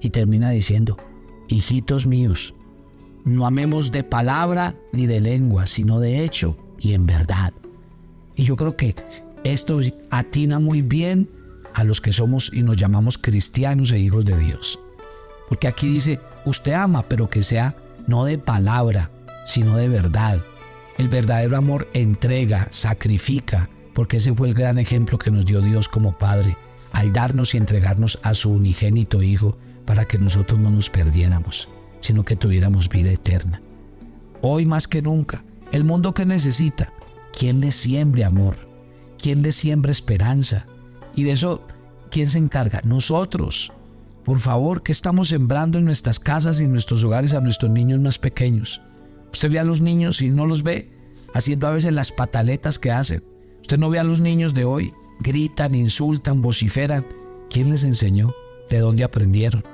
Y 0.00 0.10
termina 0.10 0.50
diciendo, 0.50 0.96
hijitos 1.48 2.06
míos, 2.06 2.54
no 3.24 3.46
amemos 3.46 3.92
de 3.92 4.02
palabra 4.02 4.74
ni 4.92 5.06
de 5.06 5.20
lengua, 5.20 5.66
sino 5.66 6.00
de 6.00 6.24
hecho 6.24 6.56
y 6.80 6.94
en 6.94 7.06
verdad. 7.06 7.52
Y 8.34 8.44
yo 8.44 8.56
creo 8.56 8.76
que 8.76 8.96
esto 9.44 9.80
atina 10.10 10.58
muy 10.58 10.82
bien 10.82 11.28
a 11.74 11.84
los 11.84 12.00
que 12.00 12.12
somos 12.12 12.50
y 12.52 12.62
nos 12.62 12.76
llamamos 12.76 13.18
cristianos 13.18 13.92
e 13.92 13.98
hijos 13.98 14.24
de 14.24 14.36
Dios. 14.36 14.78
Porque 15.48 15.68
aquí 15.68 15.88
dice, 15.88 16.20
usted 16.44 16.72
ama, 16.72 17.08
pero 17.08 17.28
que 17.28 17.42
sea 17.42 17.76
no 18.06 18.24
de 18.24 18.38
palabra, 18.38 19.10
sino 19.44 19.76
de 19.76 19.88
verdad. 19.88 20.38
El 20.98 21.08
verdadero 21.08 21.56
amor 21.56 21.88
entrega, 21.92 22.68
sacrifica, 22.70 23.68
porque 23.94 24.18
ese 24.18 24.34
fue 24.34 24.48
el 24.48 24.54
gran 24.54 24.78
ejemplo 24.78 25.18
que 25.18 25.30
nos 25.30 25.46
dio 25.46 25.60
Dios 25.60 25.88
como 25.88 26.16
Padre, 26.16 26.56
al 26.92 27.12
darnos 27.12 27.54
y 27.54 27.58
entregarnos 27.58 28.18
a 28.22 28.34
su 28.34 28.50
unigénito 28.50 29.22
Hijo 29.22 29.56
para 29.84 30.06
que 30.06 30.18
nosotros 30.18 30.58
no 30.58 30.70
nos 30.70 30.90
perdiéramos 30.90 31.68
sino 32.00 32.24
que 32.24 32.36
tuviéramos 32.36 32.88
vida 32.88 33.10
eterna. 33.10 33.62
Hoy 34.42 34.66
más 34.66 34.88
que 34.88 35.02
nunca, 35.02 35.44
el 35.70 35.84
mundo 35.84 36.14
que 36.14 36.26
necesita, 36.26 36.92
¿quién 37.38 37.60
le 37.60 37.70
siembre 37.70 38.24
amor? 38.24 38.56
¿Quién 39.18 39.42
le 39.42 39.52
siembra 39.52 39.92
esperanza? 39.92 40.66
Y 41.14 41.24
de 41.24 41.32
eso, 41.32 41.62
¿quién 42.10 42.28
se 42.28 42.38
encarga? 42.38 42.80
Nosotros. 42.84 43.72
Por 44.24 44.38
favor, 44.38 44.82
¿qué 44.82 44.92
estamos 44.92 45.28
sembrando 45.28 45.78
en 45.78 45.84
nuestras 45.84 46.20
casas 46.20 46.60
y 46.60 46.64
en 46.64 46.72
nuestros 46.72 47.02
hogares 47.04 47.34
a 47.34 47.40
nuestros 47.40 47.70
niños 47.70 48.00
más 48.00 48.18
pequeños? 48.18 48.80
Usted 49.32 49.50
ve 49.50 49.58
a 49.58 49.64
los 49.64 49.80
niños 49.80 50.20
y 50.22 50.30
no 50.30 50.46
los 50.46 50.62
ve 50.62 50.90
haciendo 51.34 51.66
a 51.66 51.70
veces 51.70 51.92
las 51.92 52.12
pataletas 52.12 52.78
que 52.78 52.90
hacen. 52.90 53.22
Usted 53.60 53.78
no 53.78 53.90
ve 53.90 53.98
a 53.98 54.04
los 54.04 54.20
niños 54.20 54.54
de 54.54 54.64
hoy, 54.64 54.92
gritan, 55.20 55.74
insultan, 55.74 56.42
vociferan. 56.42 57.06
¿Quién 57.48 57.70
les 57.70 57.84
enseñó? 57.84 58.34
¿De 58.68 58.78
dónde 58.78 59.04
aprendieron? 59.04 59.64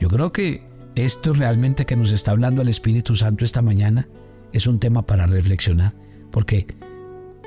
Yo 0.00 0.08
creo 0.08 0.32
que 0.32 0.62
esto 0.94 1.32
realmente 1.32 1.86
que 1.86 1.96
nos 1.96 2.10
está 2.10 2.32
hablando 2.32 2.62
el 2.62 2.68
Espíritu 2.68 3.14
Santo 3.14 3.44
esta 3.44 3.62
mañana 3.62 4.08
es 4.52 4.66
un 4.66 4.78
tema 4.78 5.06
para 5.06 5.26
reflexionar, 5.26 5.94
porque 6.30 6.66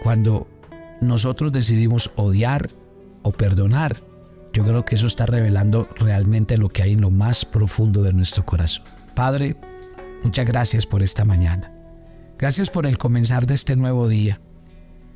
cuando 0.04 0.48
nosotros 1.02 1.52
decidimos 1.52 2.12
odiar 2.16 2.70
o 3.24 3.32
perdonar, 3.32 4.02
yo 4.54 4.64
creo 4.64 4.86
que 4.86 4.96
eso 4.96 5.08
está 5.08 5.26
revelando 5.26 5.88
realmente 5.98 6.58
lo 6.58 6.70
que 6.70 6.84
hay 6.84 6.94
en 6.94 7.02
lo 7.02 7.10
más 7.10 7.46
profundo 7.46 8.04
de 8.04 8.14
nuestro 8.14 8.46
corazón. 8.46 8.86
Padre, 9.16 9.56
muchas 10.24 10.46
gracias 10.46 10.86
por 10.86 11.04
esta 11.04 11.26
mañana. 11.26 11.74
Gracias 12.38 12.70
por 12.70 12.86
el 12.86 12.98
comenzar 12.98 13.46
de 13.46 13.54
este 13.54 13.76
nuevo 13.76 14.08
día. 14.08 14.42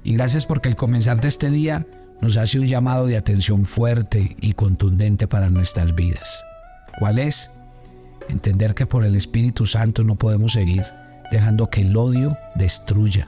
Y 0.04 0.14
gracias 0.14 0.46
porque 0.46 0.70
el 0.70 0.76
comenzar 0.76 1.20
de 1.20 1.28
este 1.28 1.50
día 1.50 1.86
nos 2.22 2.38
hace 2.38 2.60
un 2.60 2.68
llamado 2.68 3.08
de 3.08 3.18
atención 3.18 3.66
fuerte 3.66 4.38
y 4.40 4.54
contundente 4.54 5.28
para 5.28 5.50
nuestras 5.50 5.96
vidas. 5.96 6.46
¿Cuál 7.00 7.20
es? 7.20 7.52
Entender 8.30 8.74
que 8.74 8.86
por 8.86 9.04
el 9.04 9.16
Espíritu 9.16 9.66
Santo 9.66 10.04
no 10.04 10.16
podemos 10.16 10.54
seguir 10.54 10.84
dejando 11.32 11.70
que 11.70 11.82
el 11.82 11.98
odio 11.98 12.38
destruya. 12.56 13.28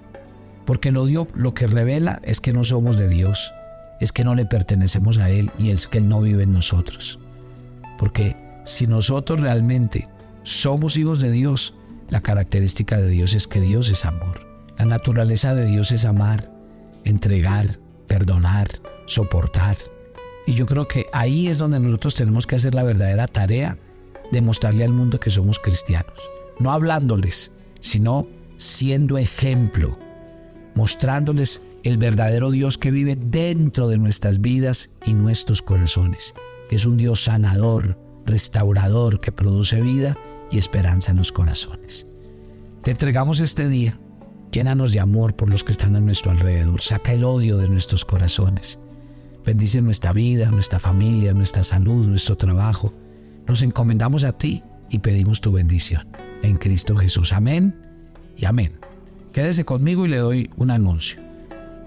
Porque 0.68 0.90
el 0.90 0.98
odio 0.98 1.28
lo 1.34 1.54
que 1.54 1.66
revela 1.66 2.20
es 2.24 2.42
que 2.42 2.52
no 2.52 2.66
somos 2.66 2.98
de 2.98 3.08
Dios, 3.08 3.54
es 4.02 4.12
que 4.12 4.26
no 4.26 4.36
le 4.36 4.46
pertenecemos 4.46 5.18
a 5.18 5.30
Él 5.30 5.50
y 5.58 5.70
es 5.72 5.88
que 5.88 5.98
Él 5.98 6.10
no 6.10 6.20
vive 6.20 6.44
en 6.44 6.52
nosotros. 6.52 7.20
Porque 7.98 8.36
si 8.66 8.86
nosotros 8.86 9.40
realmente 9.40 10.10
somos 10.44 10.98
hijos 10.98 11.22
de 11.22 11.32
Dios, 11.32 11.74
la 12.10 12.20
característica 12.20 12.98
de 12.98 13.08
Dios 13.08 13.34
es 13.34 13.48
que 13.48 13.62
Dios 13.62 13.90
es 13.90 14.04
amor. 14.04 14.46
La 14.78 14.84
naturaleza 14.84 15.56
de 15.56 15.68
Dios 15.68 15.94
es 15.94 16.04
amar, 16.04 16.52
entregar, 17.06 17.80
perdonar, 18.08 18.68
soportar. 19.06 19.78
Y 20.46 20.54
yo 20.54 20.66
creo 20.66 20.86
que 20.86 21.06
ahí 21.14 21.48
es 21.48 21.58
donde 21.58 21.80
nosotros 21.80 22.14
tenemos 22.14 22.46
que 22.46 22.58
hacer 22.58 22.76
la 22.76 22.84
verdadera 22.84 23.28
tarea 23.28 23.78
demostrarle 24.34 24.84
al 24.84 24.92
mundo 24.92 25.18
que 25.18 25.30
somos 25.30 25.60
cristianos. 25.60 26.20
No 26.60 26.74
hablándoles, 26.74 27.54
sino 27.80 28.28
siendo 28.58 29.18
ejemplo. 29.18 29.98
Mostrándoles 30.78 31.64
el 31.84 31.98
verdadero 31.98 32.52
Dios 32.52 32.78
que 32.78 32.92
vive 32.92 33.16
dentro 33.16 33.88
de 33.88 33.98
nuestras 33.98 34.42
vidas 34.42 34.92
y 35.08 35.16
nuestros 35.16 35.64
corazones. 35.64 36.36
Es 36.70 36.86
un 36.86 36.98
Dios 36.98 37.24
sanador, 37.24 38.00
restaurador, 38.28 39.20
que 39.20 39.32
produce 39.32 39.82
vida 39.82 40.16
y 40.52 40.60
esperanza 40.60 41.12
en 41.12 41.18
los 41.18 41.32
corazones. 41.32 42.06
Te 42.84 42.92
entregamos 42.92 43.40
este 43.40 43.68
día. 43.68 44.00
Llénanos 44.52 44.92
de 44.92 45.00
amor 45.00 45.36
por 45.36 45.50
los 45.50 45.64
que 45.64 45.72
están 45.72 45.96
a 45.96 46.00
nuestro 46.00 46.30
alrededor. 46.30 46.80
Saca 46.82 47.12
el 47.12 47.24
odio 47.24 47.58
de 47.58 47.70
nuestros 47.70 48.06
corazones. 48.06 48.78
Bendice 49.44 49.82
nuestra 49.82 50.14
vida, 50.14 50.52
nuestra 50.52 50.80
familia, 50.80 51.34
nuestra 51.34 51.64
salud, 51.64 52.08
nuestro 52.08 52.38
trabajo. 52.38 52.94
Nos 53.48 53.64
encomendamos 53.64 54.24
a 54.24 54.38
ti 54.38 54.62
y 54.92 55.00
pedimos 55.00 55.42
tu 55.42 55.52
bendición. 55.52 56.08
En 56.44 56.58
Cristo 56.58 56.96
Jesús. 56.96 57.34
Amén 57.34 57.76
y 58.36 58.46
amén. 58.46 58.87
Quédese 59.38 59.66
conmigo 59.66 60.08
y 60.08 60.10
le 60.10 60.18
doy 60.18 60.50
un 60.58 60.72
anuncio. 60.72 61.22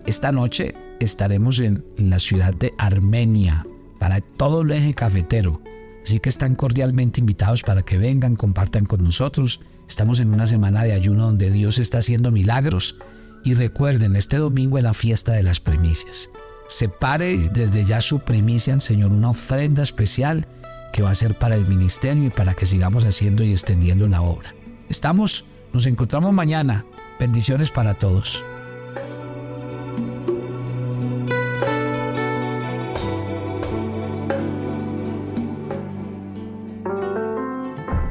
Esta 0.06 0.30
noche 0.30 0.72
estaremos 1.00 1.58
en 1.58 1.82
la 1.96 2.20
ciudad 2.20 2.54
de 2.54 2.72
Armenia 2.78 3.66
para 3.98 4.20
todo 4.20 4.62
el 4.62 4.70
eje 4.70 4.94
cafetero. 4.94 5.60
Así 6.04 6.20
que 6.20 6.28
están 6.28 6.54
cordialmente 6.54 7.18
invitados 7.18 7.62
para 7.62 7.82
que 7.82 7.98
vengan, 7.98 8.36
compartan 8.36 8.84
con 8.84 9.02
nosotros. 9.02 9.58
Estamos 9.88 10.20
en 10.20 10.32
una 10.32 10.46
semana 10.46 10.84
de 10.84 10.92
ayuno 10.92 11.24
donde 11.24 11.50
Dios 11.50 11.80
está 11.80 11.98
haciendo 11.98 12.30
milagros. 12.30 12.98
Y 13.42 13.54
recuerden, 13.54 14.14
este 14.14 14.36
domingo 14.36 14.78
es 14.78 14.84
la 14.84 14.94
fiesta 14.94 15.32
de 15.32 15.42
las 15.42 15.58
primicias. 15.58 16.30
Separe 16.68 17.36
desde 17.48 17.84
ya 17.84 18.00
su 18.00 18.20
primicia 18.20 18.78
Señor, 18.78 19.12
una 19.12 19.30
ofrenda 19.30 19.82
especial 19.82 20.46
que 20.92 21.02
va 21.02 21.10
a 21.10 21.16
ser 21.16 21.36
para 21.36 21.56
el 21.56 21.66
ministerio 21.66 22.26
y 22.26 22.30
para 22.30 22.54
que 22.54 22.66
sigamos 22.66 23.02
haciendo 23.02 23.42
y 23.42 23.50
extendiendo 23.50 24.06
la 24.06 24.22
obra. 24.22 24.54
Estamos, 24.88 25.46
nos 25.72 25.86
encontramos 25.86 26.32
mañana. 26.32 26.84
Bendiciones 27.18 27.70
para 27.70 27.94
todos. 27.94 28.44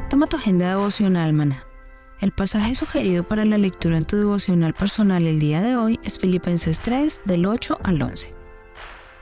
Toma 0.10 0.28
tu 0.28 0.38
agenda 0.38 0.70
devocional, 0.70 1.34
maná. 1.34 1.66
El 2.20 2.32
pasaje 2.32 2.75
sugerido 2.75 3.24
para 3.24 3.46
la 3.46 3.58
lectura 3.58 3.98
en 3.98 4.04
tu 4.04 4.18
devocional 4.18 4.74
personal 4.74 5.25
el 5.25 5.39
día 5.39 5.62
de 5.62 5.78
hoy 5.78 6.00
es 6.04 6.20
Filipenses 6.20 6.82
3 6.82 7.22
del 7.24 7.46
8 7.46 7.80
al 7.82 8.01
11. 8.01 8.34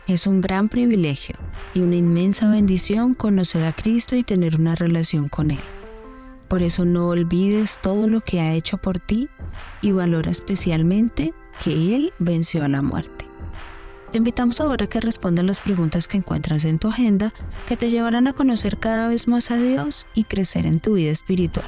Es 0.07 0.25
un 0.25 0.41
gran 0.41 0.67
privilegio 0.67 1.35
y 1.75 1.81
una 1.81 1.95
inmensa 1.95 2.49
bendición 2.49 3.13
conocer 3.13 3.63
a 3.65 3.73
Cristo 3.73 4.15
y 4.15 4.23
tener 4.23 4.55
una 4.55 4.73
relación 4.73 5.27
con 5.27 5.51
Él. 5.51 5.59
Por 6.47 6.63
eso 6.63 6.85
no 6.85 7.09
olvides 7.09 7.79
todo 7.81 8.07
lo 8.07 8.21
que 8.21 8.39
ha 8.39 8.53
hecho 8.53 8.77
por 8.77 8.99
ti 8.99 9.29
y 9.81 9.91
valora 9.91 10.31
especialmente 10.31 11.33
que 11.63 11.95
Él 11.95 12.13
venció 12.19 12.63
a 12.63 12.69
la 12.69 12.81
muerte. 12.81 13.25
Te 14.11 14.19
invitamos 14.19 14.61
ahora 14.61 14.85
a 14.85 14.87
que 14.87 15.01
respondas 15.01 15.45
las 15.45 15.59
preguntas 15.61 16.07
que 16.07 16.17
encuentras 16.17 16.63
en 16.63 16.79
tu 16.79 16.87
agenda 16.87 17.33
que 17.67 17.75
te 17.75 17.89
llevarán 17.89 18.27
a 18.27 18.33
conocer 18.33 18.79
cada 18.79 19.09
vez 19.09 19.27
más 19.27 19.51
a 19.51 19.57
Dios 19.57 20.07
y 20.13 20.23
crecer 20.23 20.65
en 20.65 20.79
tu 20.79 20.93
vida 20.93 21.11
espiritual. 21.11 21.67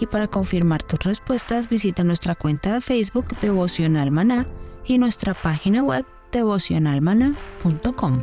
Y 0.00 0.06
para 0.06 0.26
confirmar 0.26 0.82
tus 0.82 0.98
respuestas 1.00 1.68
visita 1.68 2.02
nuestra 2.02 2.34
cuenta 2.34 2.74
de 2.74 2.80
Facebook 2.80 3.38
Devocional 3.40 4.10
Maná 4.10 4.48
y 4.84 4.98
nuestra 4.98 5.34
página 5.34 5.82
web 5.82 6.04
devocionalmana.com. 6.32 8.22